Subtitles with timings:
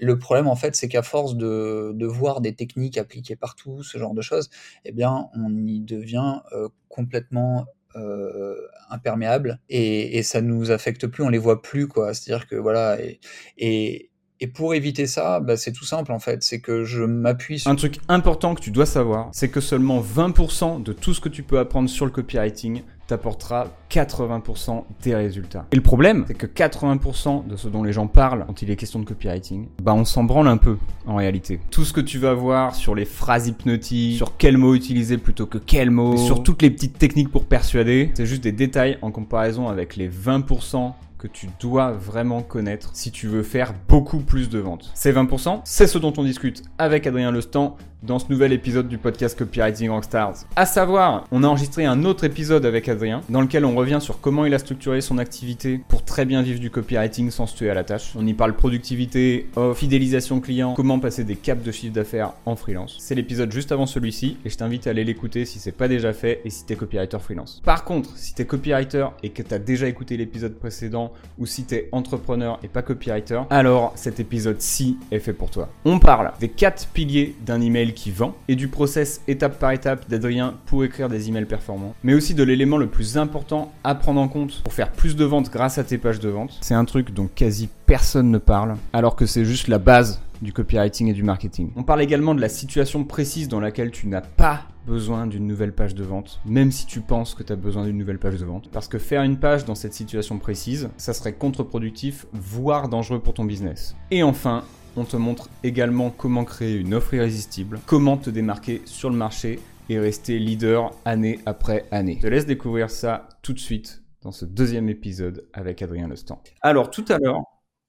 [0.00, 4.14] Le problème, en fait, c'est qu'à force de, voir des techniques appliquées partout, ce genre
[4.14, 4.48] de choses,
[4.84, 7.66] eh bien, on y devient euh, complètement
[7.96, 8.56] euh,
[8.88, 12.14] imperméable et, et, ça nous affecte plus, on les voit plus, quoi.
[12.14, 13.20] C'est-à-dire que voilà, et,
[13.58, 14.09] et,
[14.40, 17.70] et pour éviter ça, bah, c'est tout simple en fait, c'est que je m'appuie sur...
[17.70, 21.28] Un truc important que tu dois savoir, c'est que seulement 20% de tout ce que
[21.28, 25.66] tu peux apprendre sur le copywriting t'apportera 80% des résultats.
[25.72, 28.76] Et le problème, c'est que 80% de ce dont les gens parlent quand il est
[28.76, 31.60] question de copywriting, bah on s'en branle un peu en réalité.
[31.72, 35.46] Tout ce que tu vas voir sur les phrases hypnotiques, sur quel mot utiliser plutôt
[35.46, 39.10] que quel mot, sur toutes les petites techniques pour persuader, c'est juste des détails en
[39.10, 44.48] comparaison avec les 20% que tu dois vraiment connaître si tu veux faire beaucoup plus
[44.48, 44.90] de ventes.
[44.94, 48.96] Ces 20%, c'est ce dont on discute avec Adrien Lestan dans ce nouvel épisode du
[48.96, 50.46] podcast Copywriting Rockstars.
[50.56, 54.20] À savoir, on a enregistré un autre épisode avec Adrien dans lequel on revient sur
[54.20, 57.68] comment il a structuré son activité pour très bien vivre du copywriting sans se tuer
[57.68, 58.12] à la tâche.
[58.16, 62.56] On y parle productivité, offre, fidélisation client, comment passer des caps de chiffre d'affaires en
[62.56, 62.96] freelance.
[62.98, 66.12] C'est l'épisode juste avant celui-ci et je t'invite à aller l'écouter si c'est pas déjà
[66.12, 67.60] fait et si t'es copywriter freelance.
[67.64, 71.88] Par contre, si t'es copywriter et que t'as déjà écouté l'épisode précédent ou si t'es
[71.92, 75.68] entrepreneur et pas copywriter, alors cet épisode-ci est fait pour toi.
[75.84, 80.08] On parle des quatre piliers d'un email qui vend et du process étape par étape
[80.08, 84.20] d'Adrien pour écrire des emails performants, mais aussi de l'élément le plus important à prendre
[84.20, 86.58] en compte pour faire plus de ventes grâce à tes pages de vente.
[86.60, 90.52] C'est un truc dont quasi personne ne parle, alors que c'est juste la base du
[90.52, 91.70] copywriting et du marketing.
[91.76, 95.72] On parle également de la situation précise dans laquelle tu n'as pas besoin d'une nouvelle
[95.72, 98.44] page de vente, même si tu penses que tu as besoin d'une nouvelle page de
[98.44, 98.70] vente.
[98.72, 103.34] Parce que faire une page dans cette situation précise, ça serait contre-productif, voire dangereux pour
[103.34, 103.94] ton business.
[104.10, 104.64] Et enfin,
[104.96, 109.58] on te montre également comment créer une offre irrésistible, comment te démarquer sur le marché
[109.88, 112.16] et rester leader année après année.
[112.16, 116.42] Je te laisse découvrir ça tout de suite dans ce deuxième épisode avec Adrien Lestan.
[116.62, 117.40] Alors tout à l'heure,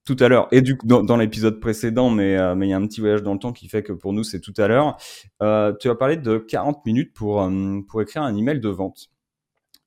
[0.05, 2.87] tout à l'heure, et du dans, l'épisode précédent, mais euh, mais il y a un
[2.87, 4.97] petit voyage dans le temps qui fait que pour nous c'est tout à l'heure.
[5.43, 9.09] Euh, tu as parlé de 40 minutes euh, pour écrire un email de vente.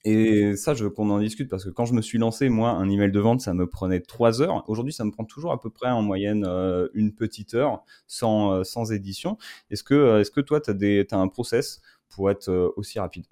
[0.04, 2.70] Et ça, je veux qu'on en discute parce que quand je me suis lancé, moi,
[2.70, 4.62] un email de vente, ça me prenait trois heures.
[4.68, 8.52] Aujourd'hui, ça me prend toujours à peu près en moyenne euh, une petite heure sans,
[8.52, 9.38] euh, sans édition.
[9.70, 13.24] Est-ce que, euh, est-ce que toi, tu as, un process pour être aussi rapide?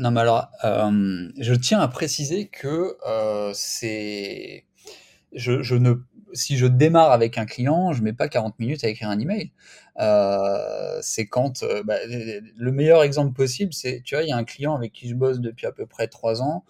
[0.00, 2.96] Non, mais alors, je tiens à préciser que
[3.54, 4.67] c'est.
[5.32, 5.94] Je, je, ne
[6.32, 9.52] si je démarre avec un client, je mets pas 40 minutes à écrire un email.
[9.98, 14.36] Euh, c'est quand euh, bah, le meilleur exemple possible, c'est tu vois, il y a
[14.36, 16.64] un client avec qui je bosse depuis à peu près trois ans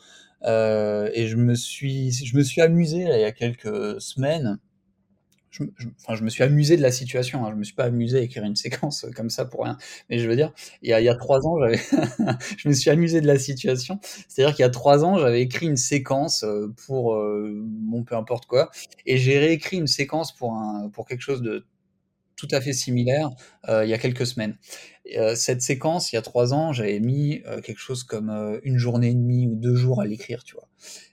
[0.44, 4.58] euh, et je me suis je me suis amusé là, il y a quelques semaines
[5.50, 5.64] je,
[6.00, 7.44] enfin, je me suis amusé de la situation.
[7.44, 7.50] Hein.
[7.52, 9.76] Je me suis pas amusé à écrire une séquence comme ça pour rien.
[10.10, 11.56] Mais je veux dire, il y a, trois ans,
[12.56, 14.00] je me suis amusé de la situation.
[14.28, 18.16] C'est-à-dire qu'il y a trois ans, j'avais écrit une séquence euh, pour euh, bon peu
[18.16, 18.70] importe quoi,
[19.06, 21.66] et j'ai réécrit une séquence pour un pour quelque chose de
[22.36, 23.30] tout à fait similaire
[23.68, 24.56] euh, il y a quelques semaines.
[25.16, 28.60] Euh, cette séquence, il y a trois ans, j'avais mis euh, quelque chose comme euh,
[28.62, 30.68] une journée et demie ou deux jours à l'écrire, tu vois.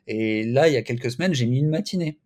[0.08, 2.20] Et là, il y a quelques semaines, j'ai mis une matinée.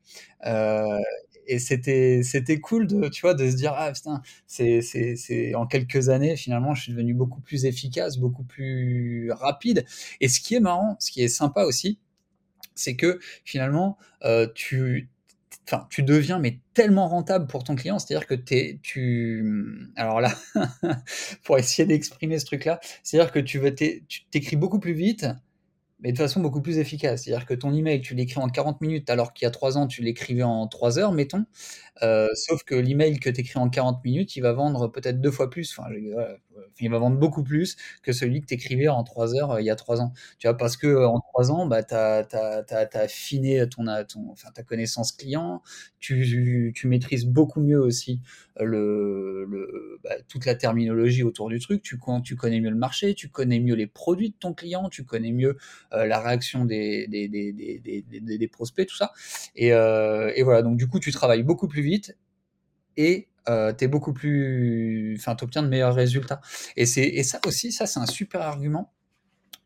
[1.50, 5.66] Et c'était c'était cool de tu vois de se dire ah putain c'est c'est en
[5.66, 9.86] quelques années finalement je suis devenu beaucoup plus efficace beaucoup plus rapide.
[10.22, 12.00] Et ce qui est marrant ce qui est sympa aussi
[12.76, 15.10] c'est que finalement euh, tu
[15.72, 20.34] Enfin, tu deviens mais tellement rentable pour ton client, c'est-à-dire que es, tu, alors là,
[21.44, 23.62] pour essayer d'exprimer ce truc-là, c'est-à-dire que tu
[24.08, 25.28] tu t'écris beaucoup plus vite,
[26.02, 27.24] mais de façon beaucoup plus efficace.
[27.24, 29.88] C'est-à-dire que ton email, tu l'écris en 40 minutes, alors qu'il y a 3 ans,
[29.88, 31.46] tu l'écrivais en 3 heures, mettons.
[32.02, 35.32] Euh, sauf que l'email que tu écris en 40 minutes, il va vendre peut-être deux
[35.32, 35.76] fois plus.
[35.78, 35.90] Enfin,
[36.80, 39.66] il va vendre beaucoup plus que celui que tu écrivais en 3 heures euh, il
[39.66, 40.14] y a 3 ans.
[40.38, 42.28] Tu vois, parce que euh, en 3 ans, bah, tu as,
[42.94, 45.62] affiné ton, ton, enfin, ta connaissance client,
[46.00, 48.22] tu, tu maîtrises beaucoup mieux aussi
[48.60, 53.14] le, le bah, toute la terminologie autour du truc, tu, tu connais mieux le marché,
[53.14, 55.58] tu connais mieux les produits de ton client, tu connais mieux
[55.92, 59.12] la réaction des, des, des, des, des prospects, tout ça.
[59.56, 62.16] Et, et voilà, donc du coup, tu travailles beaucoup plus vite
[62.98, 65.16] et euh, tu beaucoup plus.
[65.18, 66.42] Enfin, tu obtiens de meilleurs résultats.
[66.76, 68.94] Et, et ça aussi, ça, c'est un super argument.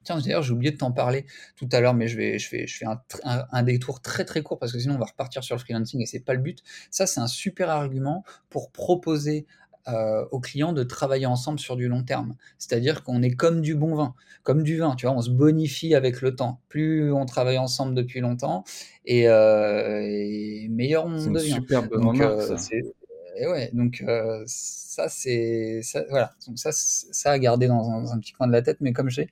[0.04, 1.26] Tiens, d'ailleurs, j'ai oublié de t'en parler
[1.56, 4.44] tout à l'heure, mais je, vais, je fais, je fais un, un, détour très très
[4.44, 6.60] court parce que sinon on va repartir sur le freelancing et c'est pas le but.
[6.92, 9.46] Ça, c'est un super argument pour proposer
[9.88, 12.36] euh, aux clients de travailler ensemble sur du long terme.
[12.58, 14.14] C'est-à-dire qu'on est comme du bon vin,
[14.44, 16.62] comme du vin, tu vois, on se bonifie avec le temps.
[16.70, 18.64] Plus on travaille ensemble depuis longtemps,
[19.06, 21.54] et, euh, et meilleur on devient.
[21.54, 22.76] Super donc, euh, ça.
[23.36, 28.20] Et ouais, donc euh, ça c'est ça, voilà, donc ça ça à garder dans un,
[28.20, 29.28] petit coin de la tête, mais comme j'ai,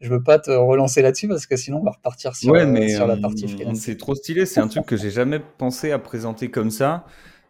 [0.00, 2.94] je veux pas te relancer là-dessus parce que sinon on va repartir sur, ouais, mais,
[2.94, 3.78] sur la partie freelance.
[3.78, 7.06] C'est trop stylé, c'est un truc que j'ai jamais pensé à présenter comme ça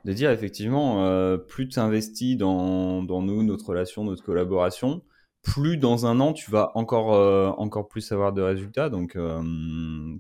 [0.07, 5.03] De dire effectivement, euh, plus tu investis dans, nous, notre relation, notre collaboration,
[5.43, 8.89] plus dans un an tu vas encore, euh, encore plus avoir de résultats.
[8.89, 9.43] Donc, euh,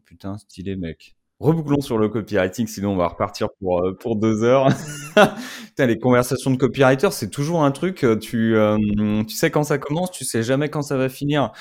[0.04, 1.14] putain, stylé, mec.
[1.38, 4.70] Rebouclons sur le copywriting, sinon on va repartir pour, pour deux heures.
[5.66, 8.56] Putain, les conversations de copywriter, c'est toujours un truc, tu,
[9.28, 11.52] tu sais quand ça commence, tu sais jamais quand ça va finir.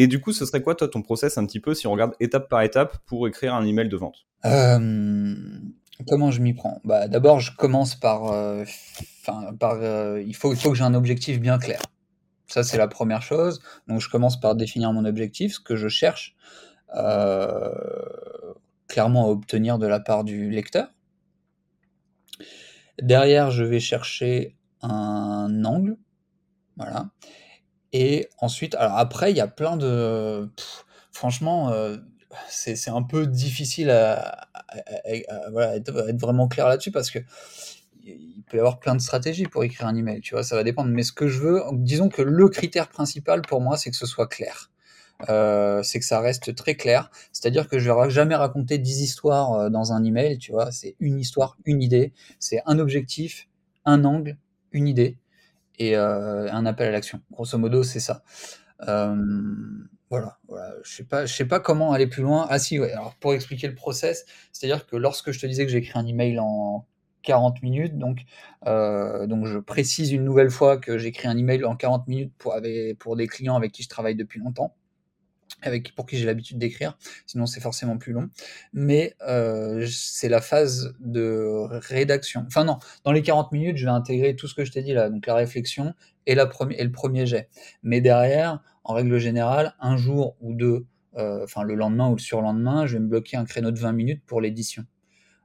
[0.00, 2.14] Et du coup, ce serait quoi, toi, ton process un petit peu, si on regarde
[2.20, 4.28] étape par étape pour écrire un email de vente?
[4.44, 5.34] Euh,
[6.06, 6.80] comment je m'y prends?
[6.84, 8.64] Bah, d'abord, je commence par, euh,
[9.58, 11.82] par, euh, il faut, il faut que j'ai un objectif bien clair.
[12.46, 13.60] Ça, c'est la première chose.
[13.88, 16.36] Donc, je commence par définir mon objectif, ce que je cherche
[18.86, 20.92] clairement à obtenir de la part du lecteur.
[23.02, 25.96] Derrière, je vais chercher un angle,
[26.76, 27.10] voilà.
[27.92, 30.48] Et ensuite, alors après, il y a plein de,
[31.10, 31.96] franchement, euh,
[32.48, 34.48] c'est un peu difficile à,
[35.50, 37.18] voilà, être, être vraiment clair là-dessus parce que
[38.04, 40.64] il peut y avoir plein de stratégies pour écrire un email, tu vois, ça va
[40.64, 40.90] dépendre.
[40.90, 44.06] Mais ce que je veux, disons que le critère principal pour moi, c'est que ce
[44.06, 44.70] soit clair.
[45.28, 47.10] Euh, c'est que ça reste très clair.
[47.32, 50.70] C'est-à-dire que je vais jamais raconter 10 histoires euh, dans un email, tu vois.
[50.72, 52.12] C'est une histoire, une idée.
[52.38, 53.48] C'est un objectif,
[53.84, 54.36] un angle,
[54.72, 55.18] une idée
[55.78, 57.20] et euh, un appel à l'action.
[57.30, 58.22] Grosso modo, c'est ça.
[58.88, 59.16] Euh,
[60.10, 60.74] voilà, voilà.
[60.84, 62.46] Je sais pas, je sais pas comment aller plus loin.
[62.50, 62.92] Ah si, ouais.
[62.92, 66.38] Alors pour expliquer le process, c'est-à-dire que lorsque je te disais que j'écris un email
[66.38, 66.86] en
[67.22, 68.20] 40 minutes, donc
[68.66, 72.56] euh, donc je précise une nouvelle fois que j'écris un email en 40 minutes pour
[72.98, 74.74] pour des clients avec qui je travaille depuis longtemps
[75.62, 76.96] avec pour qui j'ai l'habitude d'écrire,
[77.26, 78.28] sinon c'est forcément plus long.
[78.72, 82.44] Mais euh, c'est la phase de rédaction.
[82.46, 84.92] Enfin non, dans les 40 minutes, je vais intégrer tout ce que je t'ai dit
[84.92, 85.94] là, donc la réflexion
[86.26, 87.48] et, le premier jet.
[87.82, 92.20] Mais derrière, en règle générale, un jour ou deux, euh, enfin le lendemain ou le
[92.20, 94.84] surlendemain, je vais me bloquer un créneau de 20 minutes pour l'édition.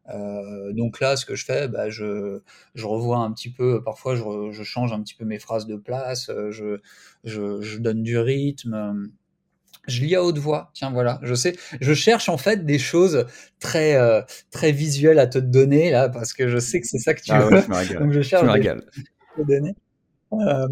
[0.10, 2.42] Euh, donc là, ce que je fais, bah, je,
[2.76, 5.78] je revois un petit peu, parfois je, je change un petit peu mes phrases de
[5.78, 6.82] place, euh, je,
[7.24, 9.12] je, je donne du rythme.
[9.88, 10.72] Je lis à haute voix.
[10.74, 11.56] Tiens, voilà, je sais.
[11.82, 13.26] Je cherche en fait des choses
[13.60, 14.22] très euh,
[14.52, 17.32] très visuelles à te donner là parce que je sais que c'est ça que tu
[17.32, 17.56] Ah veux.
[17.56, 18.00] ouais, je me régale.
[18.04, 18.82] Donc je cherche me des régales.
[18.96, 19.04] choses
[19.38, 19.76] à te donner.
[20.34, 20.68] Euh,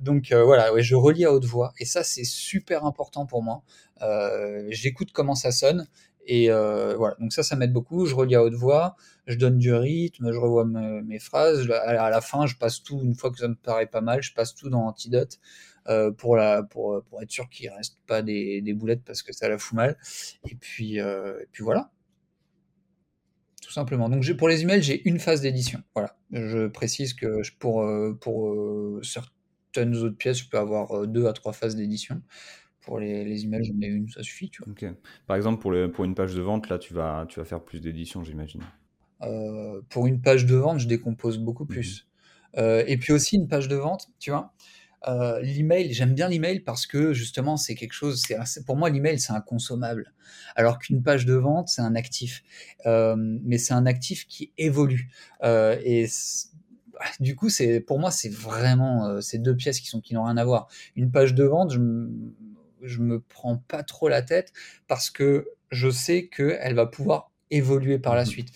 [0.00, 3.42] donc euh, voilà, ouais, je relis à haute voix et ça c'est super important pour
[3.42, 3.62] moi.
[4.70, 5.86] J'écoute comment ça sonne
[6.26, 7.16] et voilà.
[7.20, 8.06] Donc ça, ça m'aide beaucoup.
[8.06, 8.96] Je relis à haute voix,
[9.26, 11.68] je donne du rythme, je revois me- mes phrases.
[11.70, 14.32] À la fin, je passe tout une fois que ça me paraît pas mal, je
[14.34, 15.38] passe tout dans Antidote
[15.88, 19.32] euh, pour la pour pour être sûr qu'il reste pas des, des boulettes parce que
[19.32, 19.96] ça la fout mal.
[20.50, 21.90] Et puis euh, et puis voilà
[23.62, 24.08] tout simplement.
[24.08, 25.82] Donc pour les emails, j'ai une phase d'édition.
[25.94, 26.16] Voilà.
[26.32, 31.26] Je précise que pour, euh, pour euh, certaines autres pièces, je peux avoir euh, deux
[31.26, 32.22] à trois phases d'édition.
[32.80, 34.92] Pour les, les emails, j'en ai une, ça suffit, tu vois.
[35.26, 37.62] Par exemple, pour, le, pour une page de vente, là, tu vas, tu vas faire
[37.62, 38.62] plus d'éditions, j'imagine.
[39.20, 41.68] Euh, pour une page de vente, je décompose beaucoup Mhm.
[41.68, 42.08] plus.
[42.56, 44.54] Euh, et puis aussi une page de vente, tu vois.
[45.06, 49.20] Euh, l'email, j'aime bien l'email parce que justement c'est quelque chose, c'est pour moi l'email
[49.20, 50.12] c'est un consommable,
[50.56, 52.42] alors qu'une page de vente c'est un actif,
[52.86, 55.10] Euh, mais c'est un actif qui évolue.
[55.44, 56.48] Euh, et c-
[57.20, 60.36] du coup c'est pour moi c'est vraiment ces deux pièces qui sont qui n'ont rien
[60.36, 60.68] à voir.
[60.96, 62.34] Une page de vente, je, me-
[62.82, 64.52] je me prends pas trop la tête
[64.88, 68.24] parce que je sais que elle va pouvoir évoluer par la Mhm.
[68.24, 68.50] suite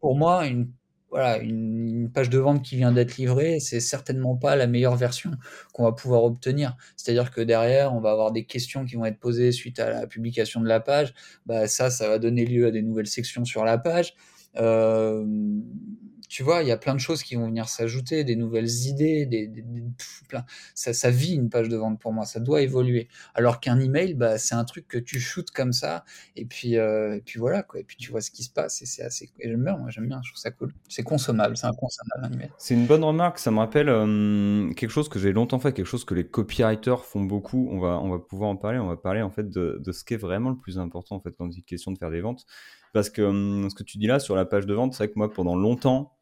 [0.00, 0.70] pour moi, une,
[1.12, 5.30] voilà, une, page de vente qui vient d'être livrée, c'est certainement pas la meilleure version
[5.72, 6.76] qu'on va pouvoir obtenir.
[6.96, 10.06] C'est-à-dire que derrière, on va avoir des questions qui vont être posées suite à la
[10.06, 11.14] publication de la page.
[11.46, 14.14] Bah, ça, ça va donner lieu à des nouvelles sections sur la page.
[14.56, 15.24] Euh,
[16.32, 19.26] tu vois, il y a plein de choses qui vont venir s'ajouter, des nouvelles idées,
[19.26, 19.50] des,
[20.30, 20.46] plein.
[20.74, 23.08] Ça, vit une page de vente pour moi, ça doit évoluer.
[23.34, 27.16] Alors qu'un email, bah, c'est un truc que tu shootes comme ça, et puis, euh,
[27.16, 27.80] et puis voilà, quoi.
[27.80, 29.30] Et puis tu vois ce qui se passe, et c'est assez.
[29.44, 30.72] j'aime bien, moi, j'aime bien, je trouve ça cool.
[30.88, 32.50] C'est consommable, c'est un consommable, un email.
[32.56, 33.88] C'est une bonne remarque, ça me rappelle
[34.74, 37.68] quelque chose que j'ai longtemps fait, quelque chose que les copywriters font beaucoup.
[37.70, 40.02] On va, on va pouvoir en parler, on va parler en fait de, de ce
[40.02, 42.22] qui est vraiment le plus important en fait quand il est question de faire des
[42.22, 42.46] ventes.
[42.94, 43.22] Parce que
[43.68, 45.56] ce que tu dis là sur la page de vente, c'est vrai que moi pendant
[45.56, 46.14] longtemps,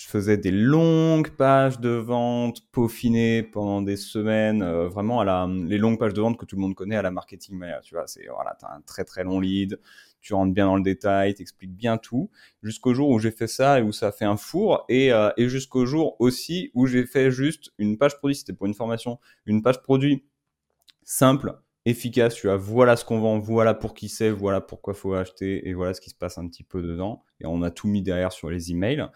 [0.00, 5.46] je faisais des longues pages de vente peaufinées pendant des semaines, euh, vraiment à la,
[5.46, 7.80] les longues pages de vente que tout le monde connaît à la marketing mania.
[7.82, 9.78] Tu vois, c'est voilà, t'as un très très long lead,
[10.22, 12.30] tu rentres bien dans le détail, t'expliques bien tout
[12.62, 15.32] jusqu'au jour où j'ai fait ça et où ça a fait un four, et, euh,
[15.36, 19.18] et jusqu'au jour aussi où j'ai fait juste une page produit, c'était pour une formation,
[19.44, 20.24] une page produit
[21.04, 25.12] simple, efficace, tu vois, voilà ce qu'on vend, voilà pour qui c'est, voilà pourquoi faut
[25.12, 27.88] acheter, et voilà ce qui se passe un petit peu dedans, et on a tout
[27.88, 29.06] mis derrière sur les emails,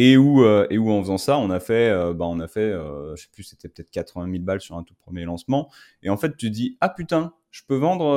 [0.00, 2.46] et où, euh, et où en faisant ça, on a fait, euh, bah, on a
[2.46, 5.72] fait, euh, je sais plus, c'était peut-être 80 000 balles sur un tout premier lancement,
[6.04, 8.14] et en fait tu dis, ah putain, je peux vendre,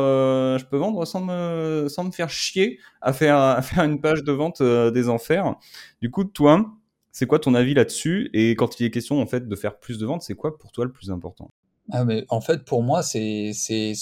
[0.60, 5.56] je peux vendre sans me, faire chier à faire, une page de vente des enfers.
[6.02, 6.70] Du coup, toi,
[7.12, 8.30] c'est quoi ton avis là-dessus?
[8.34, 10.72] Et quand il est question en fait de faire plus de ventes, c'est quoi pour
[10.72, 11.50] toi le plus important?
[11.92, 13.94] Ah mais en fait, pour moi, c'est, c'est,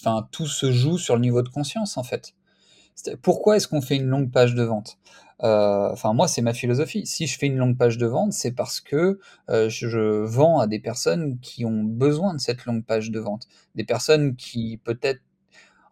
[0.00, 2.32] enfin, tout se joue sur le niveau de conscience, en fait.
[3.20, 4.96] Pourquoi est-ce qu'on fait une longue page de vente?
[5.25, 7.06] euh, Enfin, moi, c'est ma philosophie.
[7.06, 9.18] Si je fais une longue page de vente, c'est parce que
[9.50, 13.46] euh, je vends à des personnes qui ont besoin de cette longue page de vente,
[13.74, 15.20] des personnes qui peut-être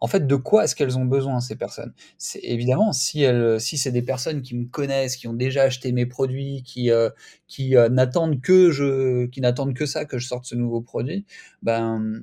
[0.01, 1.93] en fait, de quoi est-ce qu'elles ont besoin, ces personnes?
[2.17, 5.91] C'est évidemment, si elles, si c'est des personnes qui me connaissent, qui ont déjà acheté
[5.93, 7.09] mes produits, qui, euh,
[7.47, 11.25] qui euh, n'attendent que je, qui n'attendent que ça, que je sorte ce nouveau produit,
[11.63, 12.21] ben,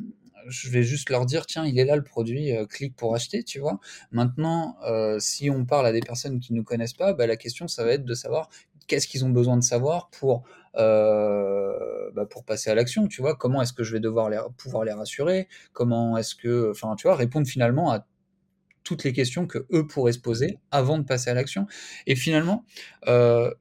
[0.49, 3.43] je vais juste leur dire tiens il est là le produit euh, clique pour acheter
[3.45, 3.81] tu vois
[4.11, 4.77] maintenant
[5.19, 7.93] si on parle à des personnes qui ne connaissent pas ben, la question ça va
[7.93, 8.49] être de savoir
[8.87, 10.45] qu'est-ce qu'ils ont besoin de savoir pour
[10.77, 13.35] euh, bah, passer à l'action, tu vois.
[13.37, 15.49] Comment est-ce que je vais devoir pouvoir les rassurer?
[15.73, 18.07] Comment est-ce que, enfin, tu vois, répondre finalement à
[18.85, 21.67] toutes les questions que eux pourraient se poser avant de passer à l'action.
[22.07, 22.65] Et finalement,
[23.07, 23.53] euh,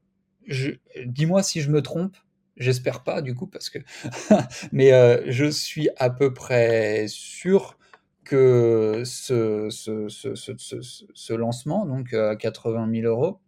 [1.06, 2.16] dis-moi si je me trompe.
[2.56, 3.78] J'espère pas du coup parce que,
[4.72, 7.78] mais euh, je suis à peu près sûr
[8.24, 10.80] que ce, ce, ce,
[11.14, 13.40] ce lancement, donc à 80 000 euros,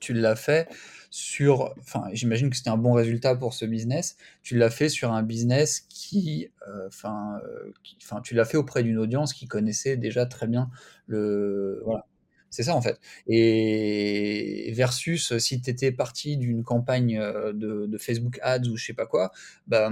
[0.00, 0.68] tu l'as fait
[1.10, 4.16] sur, enfin, j'imagine que c'était un bon résultat pour ce business.
[4.42, 7.72] Tu l'as fait sur un business qui, euh, enfin, euh,
[8.02, 10.70] enfin, tu l'as fait auprès d'une audience qui connaissait déjà très bien
[11.06, 12.06] le, voilà.
[12.52, 13.00] C'est ça en fait.
[13.26, 18.92] Et versus si tu étais parti d'une campagne euh, de, Facebook Ads ou je sais
[18.92, 19.32] pas quoi,
[19.66, 19.90] bah,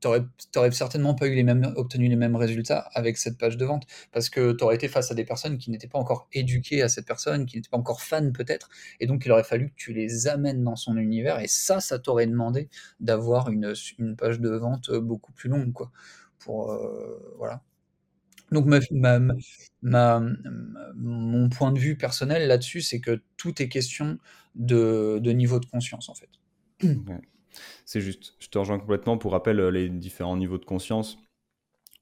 [0.00, 0.22] t'aurais
[0.56, 3.86] aurais certainement pas eu les mêmes, obtenu les mêmes résultats avec cette page de vente
[4.12, 6.90] parce que tu aurais été face à des personnes qui n'étaient pas encore éduquées à
[6.90, 8.68] cette personne, qui n'étaient pas encore fans peut-être,
[9.00, 11.98] et donc il aurait fallu que tu les amènes dans son univers, et ça, ça
[11.98, 12.68] t'aurait demandé
[13.00, 13.72] d'avoir une,
[14.18, 15.90] page de vente beaucoup plus longue, quoi.
[16.40, 17.62] Pour, euh, voilà.
[18.52, 18.66] Donc
[20.96, 24.18] mon point de vue personnel là-dessus, c'est que tout est question
[24.54, 26.28] de, de, niveau de conscience, en fait.
[27.84, 29.18] C'est juste, je te rejoins complètement.
[29.18, 31.18] Pour rappel, euh, les différents niveaux de conscience,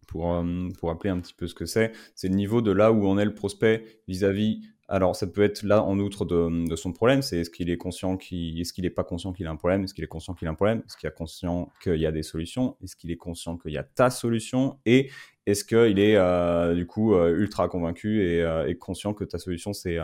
[0.07, 2.93] pour, euh, pour rappeler un petit peu ce que c'est, c'est le niveau de là
[2.93, 4.61] où en est le prospect vis-à-vis.
[4.89, 8.17] alors, ça peut être là, en outre de, son problème, c'est est-ce qu'il est conscient
[8.17, 10.49] qu'il, est-ce qu'il n'est pas conscient qu'il a un problème, est-ce qu'il est conscient qu'il
[10.49, 13.17] a un problème, est-ce qu'il est conscient qu'il y a des solutions, est-ce qu'il est
[13.17, 15.11] conscient qu'il y a ta solution, et
[15.51, 19.99] est-ce qu'il est, euh, du coup ultra convaincu et, et, conscient que ta solution c'est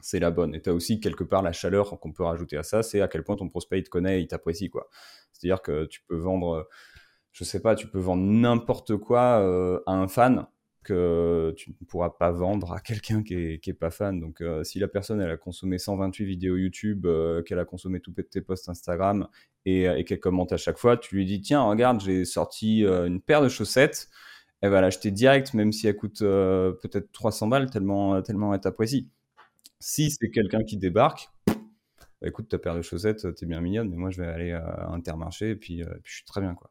[0.00, 0.54] c'est la bonne?
[0.54, 3.08] Et tu as aussi quelque part la chaleur qu'on peut rajouter à ça, c'est à
[3.08, 4.68] quel point ton prospect il te connaît et il t'apprécie.
[4.68, 4.88] quoi.
[5.42, 6.68] C'est-à-dire que tu peux vendre,
[7.32, 10.46] je sais pas, tu peux vendre n'importe quoi euh, à un fan
[10.84, 14.20] que tu ne pourras pas vendre à quelqu'un qui est, qui est, pas fan.
[14.20, 18.00] Donc euh, si la personne elle a consommé 128 vidéos YouTube, euh, qu'elle a consommé
[18.00, 19.28] tout tes posts Instagram
[19.64, 23.20] et, et qu'elle commente à chaque fois, tu lui dis tiens regarde j'ai sorti une
[23.20, 24.08] paire de chaussettes,
[24.62, 29.08] elle va l'acheter direct même si elle coûte peut-être 300 balles tellement, tellement elle t'apprécie.
[29.80, 31.28] Si c'est quelqu'un qui débarque,
[32.22, 34.90] bah, écoute, ta paire de chaussettes, t'es bien mignonne, mais moi je vais aller à
[34.92, 36.54] Intermarché et puis, euh, puis je suis très bien.
[36.54, 36.70] quoi.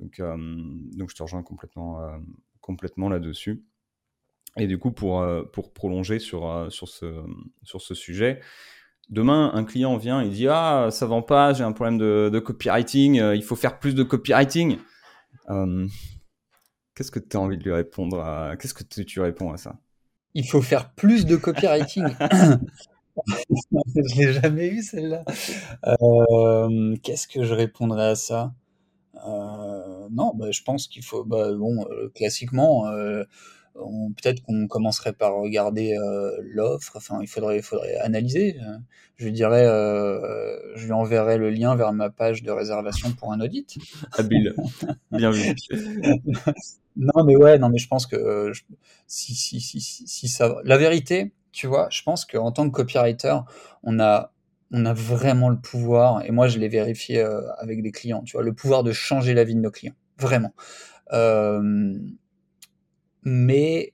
[0.00, 2.18] Donc, euh, donc je te rejoins complètement, euh,
[2.60, 3.62] complètement là-dessus.
[4.56, 7.22] Et du coup, pour, pour prolonger sur, sur, ce,
[7.62, 8.40] sur ce sujet,
[9.08, 13.22] demain, un client vient et dit Ah, ça vend pas, j'ai un problème de copywriting,
[13.36, 14.78] il faut faire plus de copywriting.
[16.98, 19.76] Qu'est-ce que tu as envie de lui répondre Qu'est-ce que tu réponds à ça?
[20.34, 22.08] Il faut faire plus de copywriting.
[23.38, 25.24] je l'ai jamais eu celle-là.
[25.86, 28.52] Euh, qu'est-ce que je répondrais à ça?
[29.28, 31.22] Euh, Non, bah, je pense qu'il faut.
[31.22, 32.86] Bah, bon, euh, classiquement,
[33.76, 35.96] peut-être qu'on commencerait par regarder
[36.40, 36.96] l'offre.
[36.96, 38.56] Enfin, il faudrait, il faudrait analyser.
[39.14, 39.66] Je lui dirais,
[40.74, 43.78] je lui enverrai le lien vers ma page de réservation pour un audit.
[44.18, 44.52] Habile,
[45.12, 45.54] bien vu.
[46.98, 48.52] Non, mais ouais, non, mais je pense que euh,
[49.06, 53.36] si, si, si, si, ça La vérité, tu vois, je pense qu'en tant que copywriter,
[53.84, 54.32] on a,
[54.72, 58.32] on a vraiment le pouvoir, et moi je l'ai vérifié euh, avec des clients, tu
[58.36, 59.94] vois, le pouvoir de changer la vie de nos clients.
[60.18, 60.52] Vraiment.
[61.12, 61.94] Euh,
[63.22, 63.92] mais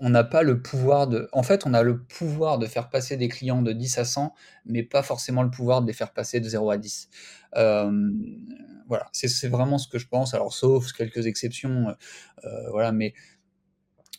[0.00, 1.28] on n'a pas le pouvoir de.
[1.32, 4.34] En fait, on a le pouvoir de faire passer des clients de 10 à 100,
[4.66, 7.08] mais pas forcément le pouvoir de les faire passer de 0 à 10
[8.88, 10.34] voilà, c'est vraiment ce que je pense.
[10.34, 11.92] Alors, sauf quelques exceptions, euh,
[12.44, 13.14] euh, voilà, mais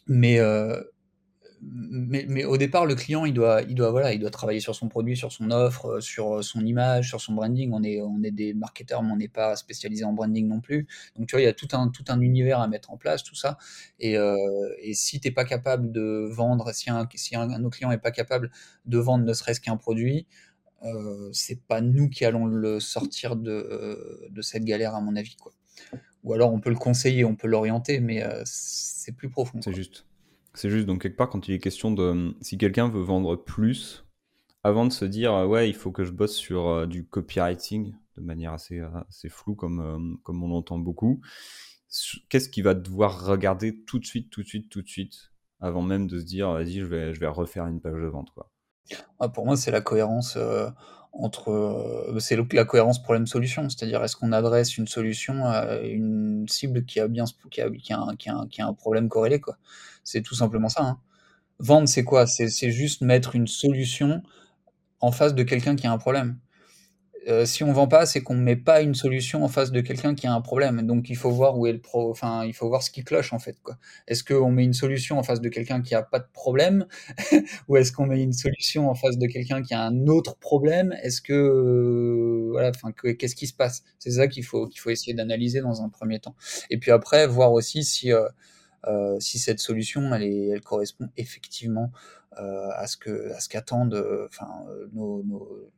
[0.08, 0.82] mais, euh,
[1.62, 4.76] mais, mais au départ, le client, il doit, il doit, voilà, il doit travailler sur
[4.76, 7.72] son produit, sur son offre, sur son image, sur son branding.
[7.74, 10.88] On est, on est des marketeurs, mais on n'est pas spécialisé en branding non plus.
[11.16, 13.24] Donc, tu vois, il y a tout un, tout un univers à mettre en place,
[13.24, 13.58] tout ça.
[14.00, 14.16] Et,
[14.80, 17.98] et si t'es pas capable de vendre, si un, si un, de nos clients n'est
[17.98, 18.52] pas capable
[18.86, 20.28] de vendre ne serait-ce qu'un produit,
[20.84, 25.36] euh, c'est pas nous qui allons le sortir de, de cette galère, à mon avis.
[25.36, 25.52] Quoi.
[26.24, 29.62] ou alors on peut le conseiller, on peut l'orienter, mais c'est plus profond.
[29.62, 30.06] C'est juste.
[30.56, 34.06] C'est juste, donc quelque part, quand il est question de si quelqu'un veut vendre plus,
[34.64, 38.54] avant de se dire ouais, il faut que je bosse sur du copywriting de manière
[38.54, 41.22] assez, assez floue, comme, comme on l'entend beaucoup,
[42.30, 45.82] qu'est-ce qu'il va devoir regarder tout de suite, tout de suite, tout de suite, avant
[45.82, 48.52] même de se dire vas-y, je vais, je vais refaire une page de vente quoi?
[49.20, 50.38] Ah, pour moi, c'est la cohérence
[51.14, 51.52] entre.
[51.52, 53.70] Euh, c'est la cohérence problème-solution.
[53.70, 57.94] C'est-à-dire, est-ce qu'on adresse une solution à une cible qui a bien qui a, qui
[57.94, 58.16] a, un,
[58.48, 59.58] qui a, un, problème corrélé, quoi?
[60.04, 60.84] C'est tout simplement ça.
[60.84, 61.00] Hein.
[61.60, 62.26] Vendre, c'est quoi?
[62.28, 64.22] C'est juste mettre une solution
[65.02, 66.38] en face de quelqu'un qui a un problème.
[67.28, 70.16] Euh, si on vend pas, c'est qu'on met pas une solution en face de quelqu'un
[70.16, 70.82] qui a un problème.
[70.84, 73.34] Donc il faut voir où est le pro, enfin il faut voir ce qui cloche
[73.34, 73.58] en fait.
[74.08, 76.86] Est-ce qu'on met une solution en face de quelqu'un qui a pas de problème,
[77.68, 80.96] ou est-ce qu'on met une solution en face de quelqu'un qui a un autre problème?
[81.04, 83.84] Est-ce que euh, voilà, enfin qu'est-ce qui se passe?
[84.00, 86.36] C'est ça qu'il faut qu'il faut essayer d'analyser dans un premier temps.
[86.70, 88.14] Et puis après voir aussi si
[88.88, 91.92] euh, si cette solution elle, correspond effectivement
[92.38, 95.70] à ce que à ce qu'attendent euh, enfin euh, nos, nos,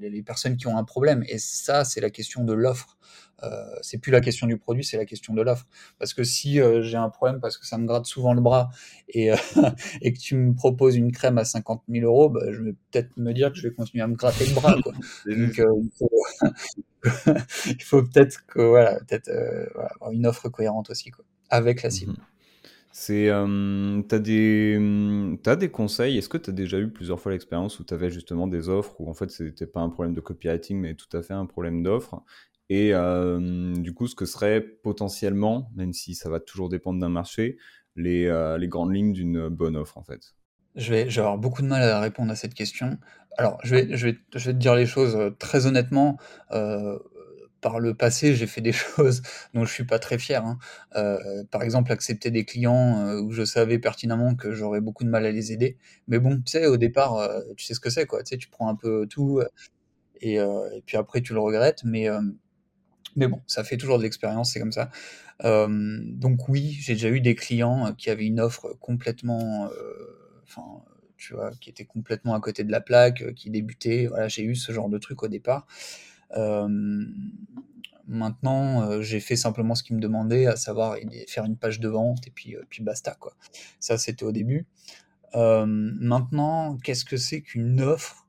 [0.00, 1.24] les personnes qui ont un problème.
[1.28, 2.96] Et ça c'est la question de l'offre.
[3.42, 5.66] Euh, c'est plus la question du produit c'est la question de l'offre.
[5.98, 8.70] Parce que si j'ai un problème parce que ça me gratte souvent le bras
[9.08, 9.30] et,
[10.02, 13.16] et que tu me proposes une crème à 50 000 euros bah, je vais peut-être
[13.16, 14.92] me dire que je vais continuer à me gratter le bras quoi.
[15.26, 16.10] donc il faut,
[17.80, 19.30] faut peut-être que voilà peut-être
[19.74, 22.12] voilà, avoir une offre cohérente aussi quoi avec la cible.
[22.12, 22.29] Mmh
[22.92, 26.18] c'est, euh, t'as des, t'as des conseils?
[26.18, 29.00] Est-ce que tu as déjà eu plusieurs fois l'expérience où tu avais justement des offres
[29.00, 31.82] où en fait c'était pas un problème de copywriting, mais tout à fait un problème
[31.82, 32.22] d'offre?
[32.68, 37.08] Et euh, du coup, ce que serait potentiellement, même si ça va toujours dépendre d'un
[37.08, 37.58] marché,
[37.96, 40.34] les, euh, les grandes lignes d'une bonne offre en fait?
[40.76, 42.98] Je vais, je avoir beaucoup de mal à répondre à cette question.
[43.38, 46.16] Alors, je vais, je vais, je vais te dire les choses très honnêtement.
[46.52, 46.98] Euh,
[47.60, 49.22] par le passé, j'ai fait des choses
[49.54, 50.44] dont je suis pas très fier.
[50.44, 50.58] Hein.
[50.96, 55.10] Euh, par exemple, accepter des clients euh, où je savais pertinemment que j'aurais beaucoup de
[55.10, 55.76] mal à les aider.
[56.08, 58.22] Mais bon, tu sais, au départ, euh, tu sais ce que c'est, quoi.
[58.22, 59.40] Tu sais, tu prends un peu tout
[60.22, 60.38] et,
[60.84, 61.82] puis après, tu le regrettes.
[61.84, 62.08] Mais,
[63.16, 64.90] mais bon, ça fait toujours de l'expérience, c'est comme ça.
[65.42, 69.70] donc oui, j'ai déjà eu des clients qui avaient une offre complètement,
[70.44, 70.82] enfin,
[71.16, 74.06] tu vois, qui était complètement à côté de la plaque, qui débutait.
[74.06, 75.66] Voilà, j'ai eu ce genre de truc au départ.
[76.36, 76.68] Euh,
[78.06, 80.96] maintenant, euh, j'ai fait simplement ce qu'il me demandait, à savoir
[81.28, 83.34] faire une page de vente et puis, euh, puis basta quoi.
[83.78, 84.66] Ça, c'était au début.
[85.34, 88.26] maintenant, qu'est-ce que c'est qu'une offre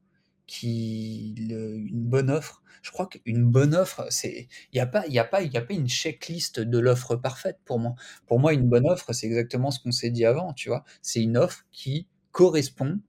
[0.48, 2.62] qui une bonne offre?
[2.82, 5.42] Je crois qu'une bonne offre c'est il n'y a pas a a pas
[5.74, 7.94] une checklist de l'offre parfaite pour moi
[8.26, 11.22] pour moi une bonne offre c'est exactement ce qu'on s'est dit avant tu vois c'est
[11.22, 13.00] une offre qui correspond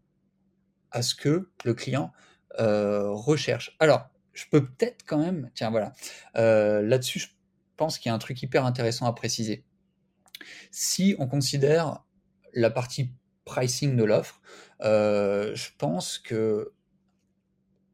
[0.91, 2.13] à ce que le client
[2.59, 5.93] recherche alors je peux peut-être quand même, tiens voilà,
[6.37, 7.29] euh, là-dessus, je
[7.77, 9.65] pense qu'il y a un truc hyper intéressant à préciser.
[10.71, 12.05] Si on considère
[12.55, 13.13] la partie
[13.45, 14.41] pricing de l'offre,
[14.83, 16.73] euh, je pense que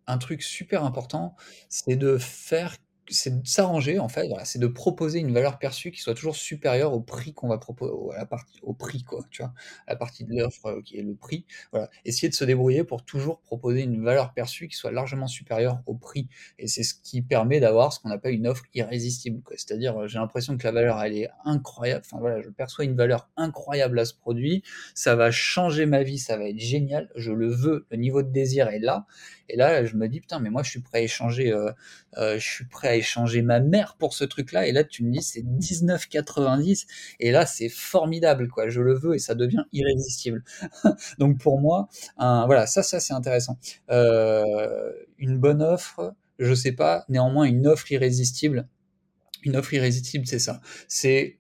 [0.07, 1.37] un truc super important,
[1.69, 2.77] c'est de faire
[3.11, 6.93] c'est de s'arranger en fait, c'est de proposer une valeur perçue qui soit toujours supérieure
[6.93, 9.53] au prix qu'on va proposer, à la partie, au prix quoi, tu vois,
[9.87, 11.45] la partie de l'offre euh, qui est le prix.
[11.73, 15.81] Voilà, essayer de se débrouiller pour toujours proposer une valeur perçue qui soit largement supérieure
[15.87, 19.43] au prix, et c'est ce qui permet d'avoir ce qu'on appelle une offre irrésistible.
[19.57, 22.03] C'est-à-dire, euh, j'ai l'impression que la valeur elle est incroyable.
[22.05, 24.63] Enfin voilà, je perçois une valeur incroyable à ce produit,
[24.95, 28.31] ça va changer ma vie, ça va être génial, je le veux, le niveau de
[28.31, 29.07] désir est là,
[29.49, 31.71] et là, je me dis, putain, mais moi, je suis prêt à échanger, euh,
[32.17, 34.67] euh, je suis prêt à échanger ma mère pour ce truc-là.
[34.67, 36.87] Et là, tu me dis, c'est 19,90.
[37.21, 38.69] Et là, c'est formidable, quoi.
[38.69, 40.45] Je le veux et ça devient irrésistible.
[41.19, 43.59] Donc, pour moi, voilà, ça, ça, c'est intéressant.
[43.91, 47.05] Euh, une bonne offre, je sais pas.
[47.09, 48.69] Néanmoins, une offre irrésistible.
[49.45, 50.61] Une offre irrésistible, c'est ça.
[50.89, 51.39] C'est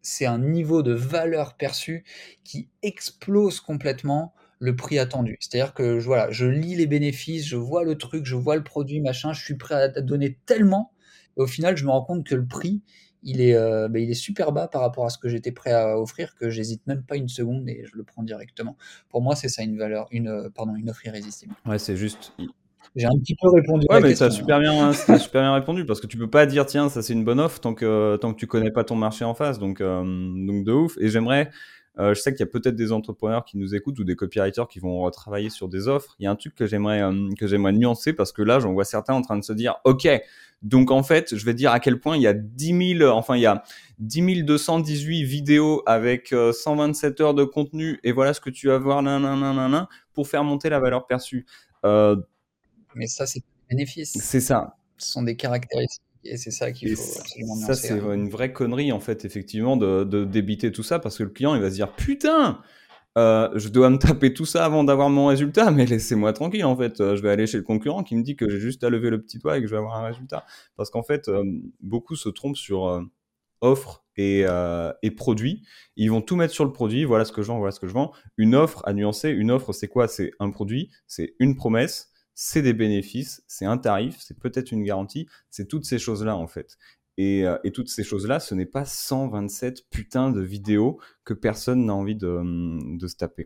[0.00, 2.04] c'est un niveau de valeur perçue
[2.44, 5.36] qui explose complètement le prix attendu.
[5.40, 8.64] C'est-à-dire que je, voilà, je lis les bénéfices, je vois le truc, je vois le
[8.64, 10.92] produit, machin, je suis prêt à donner tellement,
[11.36, 12.82] et au final, je me rends compte que le prix,
[13.22, 15.72] il est, euh, bah, il est super bas par rapport à ce que j'étais prêt
[15.72, 18.76] à offrir, que j'hésite même pas une seconde et je le prends directement.
[19.08, 21.54] Pour moi, c'est ça une valeur, une, euh, pardon, une offre irrésistible.
[21.66, 22.32] Ouais, c'est juste.
[22.96, 23.86] J'ai un petit peu répondu.
[23.90, 26.88] Ouais, mais t'as super bien, super bien répondu parce que tu peux pas dire tiens
[26.88, 29.34] ça c'est une bonne offre tant que tant que tu connais pas ton marché en
[29.34, 30.96] face, donc euh, donc de ouf.
[30.98, 31.50] Et j'aimerais
[31.98, 34.78] je sais qu'il y a peut-être des entrepreneurs qui nous écoutent ou des copywriters qui
[34.78, 36.14] vont travailler sur des offres.
[36.18, 38.72] Il y a un truc que j'aimerais euh, que j'aimerais nuancer parce que là, j'en
[38.72, 40.08] vois certains en train de se dire, ok,
[40.62, 43.36] donc en fait, je vais dire à quel point il y a 10 000, enfin
[43.36, 43.62] il y a
[43.98, 48.78] 10 218 vidéos avec 127 euh, heures de contenu et voilà ce que tu vas
[48.78, 51.46] voir nan, pour faire monter la valeur perçue.
[51.82, 54.16] Mais ça, c'est bénéfice.
[54.20, 54.76] C'est ça.
[54.96, 58.92] Ce sont des caractéristiques Et c'est ça qu'il faut absolument Ça, c'est une vraie connerie,
[58.92, 61.74] en fait, effectivement, de, de, débiter tout ça, parce que le client, il va se
[61.74, 62.60] dire, putain,
[63.18, 66.76] euh, je dois me taper tout ça avant d'avoir mon résultat, mais laissez-moi tranquille en
[66.76, 67.00] fait.
[67.00, 69.10] Euh, je vais aller chez le concurrent qui me dit que j'ai juste à lever
[69.10, 70.44] le petit doigt et que je vais avoir un résultat.
[70.76, 71.42] Parce qu'en fait, euh,
[71.80, 73.02] beaucoup se trompent sur
[73.60, 74.44] offre et,
[75.02, 75.62] et produit.
[75.96, 77.04] Ils vont tout mettre sur le produit.
[77.04, 78.12] Voilà ce que je vends, voilà ce que je vends.
[78.36, 79.30] Une offre à nuancer.
[79.30, 80.06] Une offre, c'est quoi?
[80.06, 84.84] C'est un produit, c'est une promesse, c'est des bénéfices, c'est un tarif, c'est peut-être une
[84.84, 85.26] garantie.
[85.50, 86.78] C'est toutes ces choses-là en fait.
[87.18, 91.94] Euh, et, toutes ces choses-là, ce n'est pas 127 putains de vidéos que personne n'a
[91.94, 92.38] envie de,
[93.08, 93.44] se taper.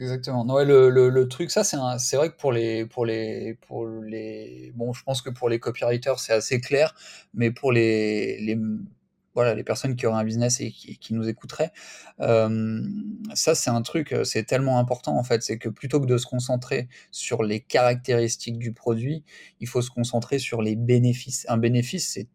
[0.00, 0.44] Exactement.
[0.44, 5.30] Non, le, truc, ça, c'est vrai que pour les, pour les, bon, je pense que
[5.30, 6.96] pour les copywriters, c'est assez clair,
[7.34, 8.58] mais pour les
[9.34, 11.72] voilà, les personnes qui auraient un business et qui, nous écouteraient.
[12.18, 16.26] ça, c'est un truc, c'est tellement important en fait, c'est que plutôt que de se
[16.26, 19.24] concentrer sur les caractéristiques du produit,
[19.60, 21.46] il faut se concentrer sur les bénéfices.
[21.48, 22.28] Un bénéfice, c'est,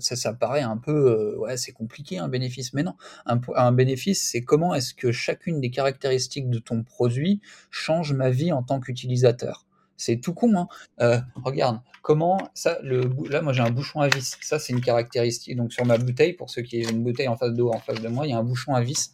[0.00, 2.94] ça, ça paraît un peu, ouais, c'est compliqué un bénéfice, mais non.
[3.26, 8.52] Un bénéfice, c'est comment est-ce que chacune des caractéristiques de ton produit change ma vie
[8.52, 9.67] en tant qu'utilisateur.
[9.98, 10.56] C'est tout con.
[10.56, 10.68] Hein.
[11.00, 14.38] Euh, regarde, comment ça, le, là, moi j'ai un bouchon à vis.
[14.40, 15.56] Ça, c'est une caractéristique.
[15.56, 18.00] Donc sur ma bouteille, pour ceux qui ont une bouteille en face d'eau en face
[18.00, 19.12] de moi, il y a un bouchon à vis.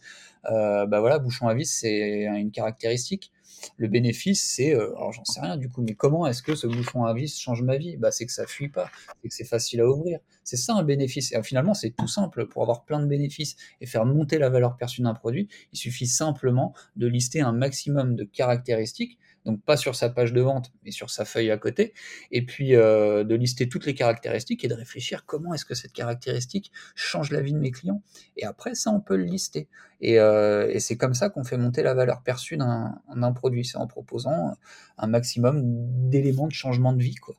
[0.51, 3.31] Euh, bah voilà, bouchon à vis, c'est une caractéristique.
[3.77, 6.67] Le bénéfice, c'est, euh, alors j'en sais rien du coup, mais comment est-ce que ce
[6.67, 7.97] bouchon à vis change ma vie?
[7.97, 10.19] Bah c'est que ça fuit pas, c'est que c'est facile à ouvrir.
[10.43, 11.31] C'est ça un bénéfice.
[11.31, 14.77] Et finalement, c'est tout simple pour avoir plein de bénéfices et faire monter la valeur
[14.77, 15.47] perçue d'un produit.
[15.73, 20.41] Il suffit simplement de lister un maximum de caractéristiques donc pas sur sa page de
[20.41, 21.93] vente, mais sur sa feuille à côté,
[22.31, 25.93] et puis euh, de lister toutes les caractéristiques et de réfléchir comment est-ce que cette
[25.93, 28.01] caractéristique change la vie de mes clients.
[28.37, 29.67] Et après, ça, on peut le lister.
[30.01, 33.87] Et, euh, c'est comme ça qu'on fait monter la valeur perçue d'un produit, c'est en
[33.87, 34.55] proposant
[34.97, 35.61] un maximum
[36.09, 37.15] d'éléments de changement de vie.
[37.15, 37.35] Quoi.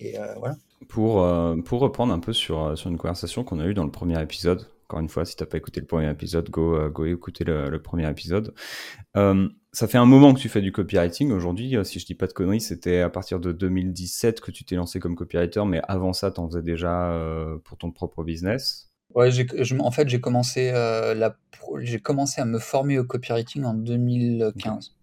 [0.00, 0.56] Et euh, voilà.
[0.88, 1.26] Pour,
[1.64, 4.66] pour reprendre un peu sur, sur une conversation qu'on a eue dans le premier épisode,
[4.84, 7.68] encore une fois, si tu n'as pas écouté le premier épisode, go, go écouter le,
[7.68, 8.54] le premier épisode
[9.72, 11.30] ça fait un moment que tu fais du copywriting.
[11.30, 14.64] Aujourd'hui, euh, si je dis pas de conneries, c'était à partir de 2017 que tu
[14.64, 18.24] t'es lancé comme copywriter, mais avant ça, tu en faisais déjà euh, pour ton propre
[18.24, 18.90] business?
[19.14, 19.30] Ouais,
[19.80, 21.30] en fait, j'ai commencé, euh,
[21.80, 24.94] j'ai commencé à me former au copywriting en 2015.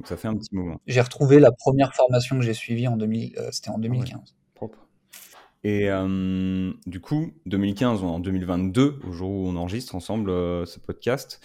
[0.00, 0.80] Donc ça fait un petit moment.
[0.86, 4.20] J'ai retrouvé la première formation que j'ai suivie en 2000, c'était en 2015.
[4.20, 4.78] Ah propre.
[5.62, 5.88] Et
[6.86, 10.30] du coup, 2015 en 2022, au jour où on enregistre ensemble
[10.66, 11.40] ce podcast,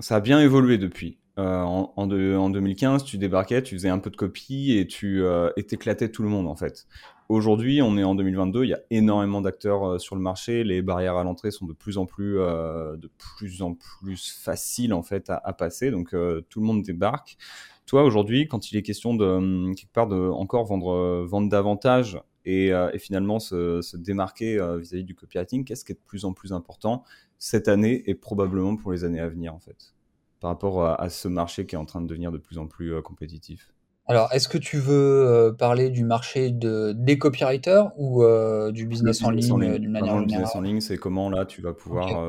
[0.00, 1.18] ça a bien évolué depuis.
[1.38, 5.22] Euh, en, en, en, 2015, tu débarquais, tu faisais un peu de copie et tu
[5.22, 6.86] euh, éclatais tout le monde en fait.
[7.28, 10.80] Aujourd'hui, on est en 2022, il y a énormément d'acteurs euh, sur le marché, les
[10.80, 15.02] barrières à l'entrée sont de plus en plus, euh, de plus en plus faciles en
[15.02, 16.10] fait à, passer, donc
[16.48, 17.36] tout le monde débarque.
[17.84, 22.18] Toi, aujourd'hui, quand il est question de hum, quelque part de encore vendre, vendre davantage
[22.46, 26.52] et, finalement se, démarquer vis-à-vis -vis du copywriting, qu'est-ce qui est de plus en plus
[26.52, 27.04] important
[27.38, 29.92] cette année et probablement pour les années à venir en fait
[30.40, 32.94] par rapport à, ce marché qui est en train de devenir de plus en plus
[32.94, 33.72] euh, compétitif
[34.08, 38.86] alors, est-ce que tu veux euh, parler du marché de, des copywriters ou euh, du
[38.86, 41.72] business, en ligne, d'une manière générale Le business en ligne, c'est comment là tu vas
[41.72, 42.24] pouvoir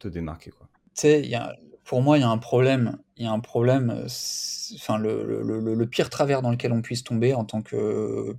[0.00, 0.50] te démarquer.
[0.50, 0.56] Tu
[0.94, 1.30] sais,
[1.84, 2.98] pour moi, il y a un problème.
[3.16, 4.04] Il y a un problème.
[4.74, 8.34] Enfin, le, le, le, pire travers dans lequel on puisse tomber en tant que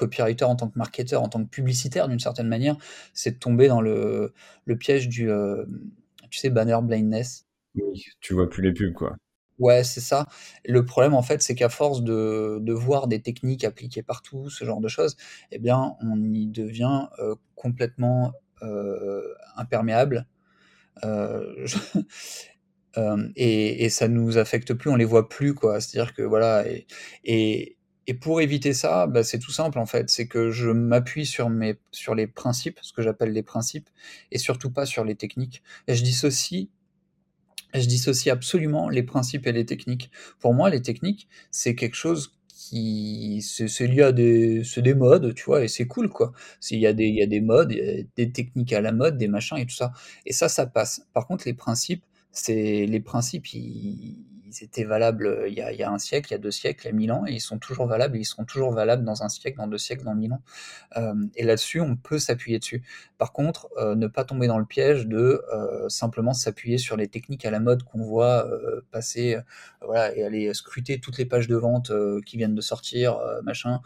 [0.00, 2.76] copywriter, en tant que marketeur, en tant que publicitaire d'une certaine manière,
[3.14, 4.32] c'est de tomber dans le,
[4.64, 5.30] le piège du,
[6.30, 7.46] tu sais, banner blindness.
[7.74, 9.16] Oui, tu vois plus les pubs, quoi.
[9.60, 10.26] Ouais, c'est ça.
[10.64, 14.64] Le problème, en fait, c'est qu'à force de, de, voir des techniques appliquées partout, ce
[14.64, 15.16] genre de choses,
[15.52, 18.32] eh bien, on y devient euh, complètement
[18.62, 19.22] euh,
[19.56, 20.26] imperméable.
[21.04, 21.66] Euh,
[23.36, 25.80] et, et, ça nous affecte plus, on les voit plus, quoi.
[25.80, 26.66] C'est-à-dire que voilà.
[26.66, 26.86] Et,
[27.24, 27.76] et,
[28.10, 30.10] et pour éviter ça, bah, c'est tout simple en fait.
[30.10, 31.48] C'est que je m'appuie sur
[31.92, 33.88] sur les principes, ce que j'appelle les principes,
[34.32, 35.62] et surtout pas sur les techniques.
[35.86, 36.70] Et je dissocie
[37.72, 40.10] je dissocie absolument les principes et les techniques.
[40.40, 45.44] Pour moi, les techniques, c'est quelque chose qui c'est lié à des des modes, tu
[45.44, 46.32] vois, et c'est cool quoi.
[46.58, 47.68] S'il y il y a des modes,
[48.16, 49.92] des techniques à la mode, des machins et tout ça.
[50.26, 51.06] Et ça, ça passe.
[51.14, 54.18] Par contre, les principes, c'est les principes, ils,
[54.50, 56.90] ils étaient valables euh, il y, a, un siècle, il y a deux siècles, il
[56.90, 59.28] y a mille ans, et ils sont toujours valables, ils seront toujours valables dans un
[59.28, 60.42] siècle, dans deux siècles, dans mille ans.
[60.96, 62.82] Euh, et là-dessus, on peut s'appuyer dessus.
[63.18, 65.42] Par contre, euh, ne pas tomber dans le piège de
[65.88, 68.48] simplement s'appuyer sur les techniques à la mode qu'on voit
[68.90, 69.36] passer,
[69.84, 71.92] voilà, et aller scruter toutes les pages de vente
[72.24, 73.80] qui viennent de sortir, machin,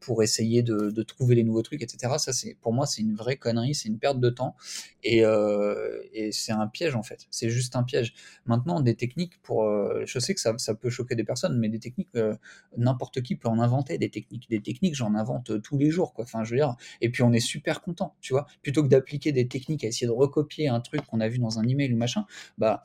[0.00, 2.14] pour essayer de, trouver les nouveaux trucs, etc.
[2.18, 4.56] Ça, pour moi, c'est une vraie connerie, c'est une perte de temps,
[5.02, 5.22] et,
[6.32, 7.26] c'est un piège en fait.
[7.30, 8.14] C'est juste un piège.
[8.46, 9.64] Maintenant, des techniques pour
[10.04, 12.34] je sais que ça, peut choquer des personnes, mais des techniques, euh,
[12.76, 14.48] n'importe qui peut en inventer des techniques.
[14.50, 16.24] Des techniques, j'en invente tous les jours, quoi.
[16.24, 16.42] Enfin,
[17.00, 18.46] et puis on est super content, tu vois.
[18.62, 21.58] Plutôt que d'appliquer des techniques à essayer de recopier un truc qu'on a vu dans
[21.58, 22.26] un email ou machin,
[22.58, 22.82] bah,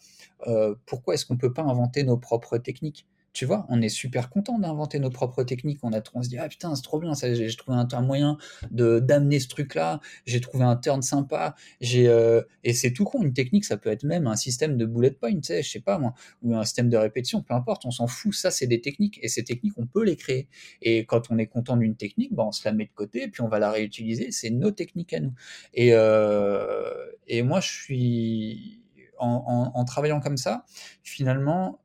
[0.48, 3.06] euh, pourquoi est-ce qu'on peut pas inventer nos propres techniques?
[3.34, 5.80] Tu vois, on est super content d'inventer nos propres techniques.
[5.84, 8.38] On, a, on se dit, ah putain, c'est trop bien, j'ai trouvé un, moyen
[8.72, 13.22] de d'amener ce truc-là, j'ai trouvé un turn sympa, j'ai euh, et c'est tout con.
[13.24, 15.80] Une technique, ça peut être même un système de bullet point, tu sais, je sais
[15.80, 16.14] pas moi,
[16.44, 18.34] ou un système de répétition, peu importe, on s'en fout.
[18.34, 20.48] Ça, c'est des techniques, et ces techniques, on peut les créer.
[20.82, 23.42] Et quand on est content d'une technique, ben, on se la met de côté, puis
[23.42, 24.32] on va la réutiliser.
[24.32, 25.34] C'est nos techniques à nous.
[25.74, 26.94] Et, euh,
[27.28, 28.78] et moi, je suis
[29.24, 30.66] en travaillant comme ça,
[31.04, 31.81] finalement,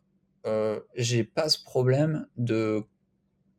[0.46, 2.84] euh, j'ai pas ce problème de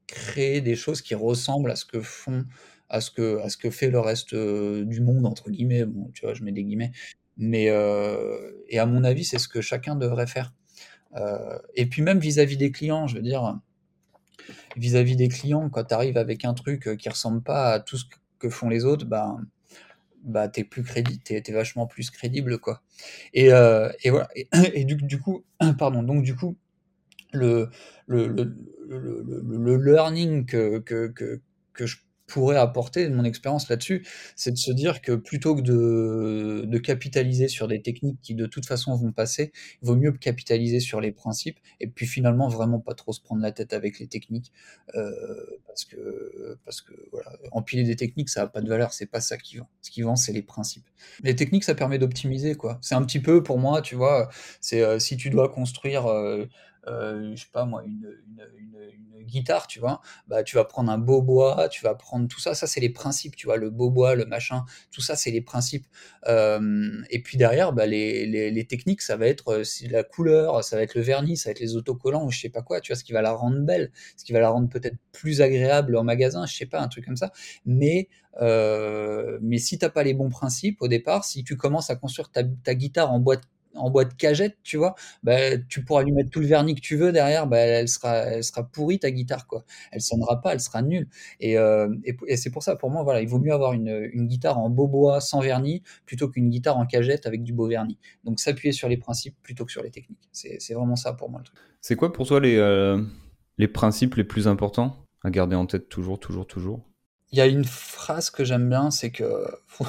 [0.07, 2.45] créer des choses qui ressemblent à ce que font
[2.89, 6.09] à ce que à ce que fait le reste, euh, du monde entre guillemets, bon,
[6.13, 6.33] tu vois?
[6.33, 6.91] Je mets des guillemets,
[7.37, 10.53] mais euh, et à mon avis, c'est ce que chacun devrait faire.
[11.75, 13.59] et puis même vis-à-vis des clients, je veux dire,
[14.77, 18.05] vis-à-vis des clients, quand tu arrives avec un truc, qui ressemble pas à tout ce
[18.39, 19.37] que font les autres, bah
[20.23, 22.81] bah, tu plus crédible, tu es vachement plus crédible, quoi.
[23.33, 25.43] Et et voilà et du coup
[25.77, 26.57] pardon, donc du coup
[27.33, 27.69] le,
[28.07, 28.55] le, le,
[28.87, 31.41] le, learning que, que, que,
[31.73, 35.61] que je pourrais apporter de mon expérience là-dessus, c'est de se dire que plutôt que
[35.61, 40.11] de, de, capitaliser sur des techniques qui de toute façon vont passer, il vaut mieux
[40.11, 43.97] capitaliser sur les principes et puis finalement vraiment pas trop se prendre la tête avec
[43.99, 44.51] les techniques
[44.95, 45.11] euh,
[45.65, 49.21] parce que parce que voilà, empiler des techniques ça a pas de valeur, c'est pas
[49.21, 49.69] ça qui vend.
[49.81, 50.87] Ce qui vend c'est les principes.
[51.23, 52.77] Les techniques ça permet d'optimiser quoi.
[52.81, 56.45] C'est un petit peu pour moi, tu vois, c'est euh, si tu dois construire euh,
[56.87, 58.07] je sais pas moi, une,
[59.27, 62.55] guitare, tu vois, bah, tu vas prendre un beau bois, tu vas prendre tout ça,
[62.55, 65.41] ça c'est les principes, tu vois, le beau bois, le machin, tout ça c'est les
[65.41, 65.85] principes.
[66.27, 70.81] Euh, et puis derrière, bah, les, techniques, ça va être euh, la couleur, ça va
[70.81, 72.97] être le vernis, ça va être les autocollants ou je sais pas quoi, tu vois,
[72.97, 76.03] ce qui va la rendre belle, ce qui va la rendre peut-être plus agréable en
[76.03, 77.31] magasin, je sais pas, un truc comme ça.
[77.65, 78.09] Mais
[79.41, 82.43] mais si t'as pas les bons principes au départ, si tu commences à construire ta,
[82.43, 83.41] ta guitare en boîte
[83.77, 86.95] en boîte cagette, tu vois, bah, tu pourras lui mettre tout le vernis que tu
[86.95, 89.63] veux derrière, bah, elle sera, elle sera pourrie ta guitare, quoi.
[89.91, 91.07] Elle sonnera pas, elle sera nulle.
[91.39, 94.27] Et, euh, et, c'est pour ça, pour moi, voilà, il vaut mieux avoir une, une
[94.27, 97.97] guitare en beau bois sans vernis plutôt qu'une guitare en cagette avec du beau vernis.
[98.23, 100.27] Donc s'appuyer sur les principes plutôt que sur les techniques.
[100.31, 101.57] C'est vraiment ça pour moi le truc.
[101.81, 103.01] C'est quoi pour toi les, euh,
[103.57, 106.83] les principes les plus importants à garder en tête toujours, toujours, toujours?
[107.31, 109.45] Il y a une phrase que j'aime bien, c'est que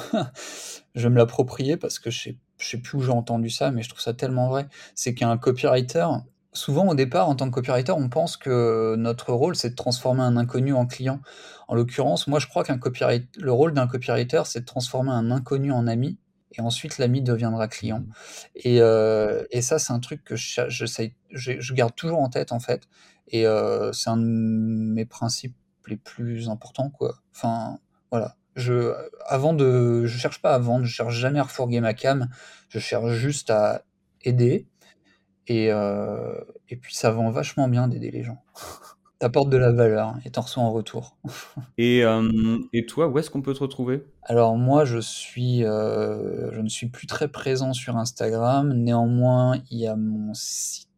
[0.95, 3.71] je vais me l'approprier parce que je sais je sais plus où j'ai entendu ça,
[3.71, 4.67] mais je trouve ça tellement vrai.
[4.93, 6.05] C'est qu'un copywriter,
[6.53, 10.21] souvent au départ, en tant que copywriter, on pense que notre rôle, c'est de transformer
[10.21, 11.21] un inconnu en client.
[11.67, 12.79] En l'occurrence, moi, je crois qu'un
[13.37, 16.17] le rôle d'un copywriter, c'est de transformer un inconnu en ami,
[16.57, 18.03] et ensuite l'ami deviendra client.
[18.55, 20.85] Et, euh, ça, c'est un truc que je, je,
[21.31, 22.83] je, garde toujours en tête, en fait.
[23.29, 25.55] Et euh, c'est un de mes principes
[25.87, 27.19] les plus importants, quoi.
[27.35, 27.79] Enfin,
[28.11, 28.35] voilà.
[28.59, 28.93] Je,
[29.25, 32.27] avant de, je cherche pas à vendre, je cherche jamais à refourguer ma cam,
[32.69, 33.83] je cherche juste à
[34.23, 34.67] aider.
[35.47, 36.35] Et, euh,
[36.69, 38.43] et puis ça vend vachement bien d'aider les gens.
[39.17, 41.17] T'apportes de la valeur et t'en reçois en retour.
[41.77, 44.05] et, euh, et toi, où est-ce qu'on peut te retrouver?
[44.23, 48.71] Alors moi, je suis, euh, je ne suis plus très présent sur Instagram.
[48.73, 50.88] Néanmoins, il y a mon site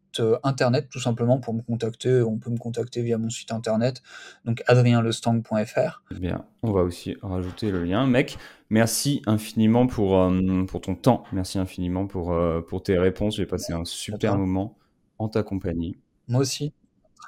[0.42, 2.22] internet tout simplement pour me contacter.
[2.22, 4.02] On peut me contacter via mon site internet,
[4.44, 6.02] donc adrienlestang.fr.
[6.12, 8.06] Bien, on va aussi rajouter le lien.
[8.06, 8.38] Mec,
[8.70, 13.36] merci infiniment pour, euh, pour ton temps, merci infiniment pour, euh, pour tes réponses.
[13.36, 14.76] J'ai passé un super moment
[15.18, 15.96] en ta compagnie.
[16.28, 16.72] Moi aussi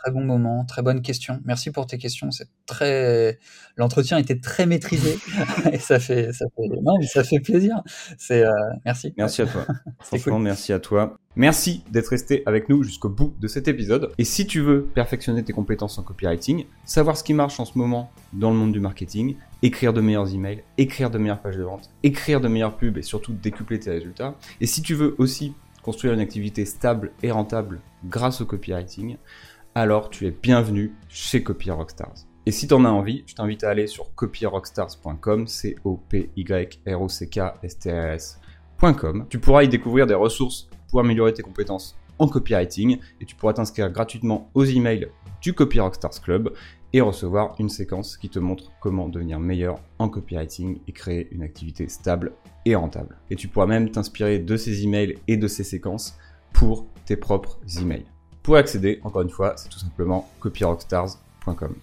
[0.05, 1.41] très bon moment, très bonne question.
[1.47, 2.31] Merci pour tes questions.
[2.31, 3.39] C'est très,
[3.77, 5.19] l'entretien était très maîtrisé
[5.73, 7.83] et ça fait, ça fait, non, mais ça fait plaisir.
[8.19, 8.51] C'est, euh,
[8.85, 9.15] merci.
[9.17, 9.67] Merci à toi.
[10.01, 11.17] Franchement, merci à toi.
[11.37, 14.11] Merci d'être resté avec nous jusqu'au bout de cet épisode.
[14.19, 17.79] Et si tu veux perfectionner tes compétences en copywriting, savoir ce qui marche en ce
[17.79, 21.63] moment dans le monde du marketing, écrire de meilleurs emails, écrire de meilleures pages de
[21.63, 24.35] vente, écrire de meilleures pubs et surtout décupler tes résultats.
[24.61, 29.17] Et si tu veux aussi construire une activité stable et rentable grâce au copywriting,
[29.75, 32.27] alors tu es bienvenu chez Copy Rockstars.
[32.47, 36.31] Et si tu en as envie, je t'invite à aller sur copyrockstars.com, c o p
[36.37, 39.27] y r o c k s t r s.com.
[39.29, 43.55] Tu pourras y découvrir des ressources pour améliorer tes compétences en copywriting et tu pourras
[43.55, 45.09] t'inscrire gratuitement aux emails
[45.43, 46.53] du Copy Rockstars Club
[46.93, 51.43] et recevoir une séquence qui te montre comment devenir meilleur en copywriting et créer une
[51.43, 52.33] activité stable
[52.65, 53.17] et rentable.
[53.31, 56.17] Et tu pourras même t'inspirer de ces emails et de ces séquences
[56.53, 58.07] pour tes propres emails.
[58.45, 61.75] Pour accéder, encore une fois, c'est tout simplement copyrockstars.com.